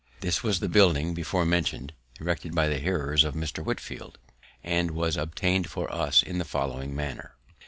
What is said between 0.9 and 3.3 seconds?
before mentioned, erected by the hearers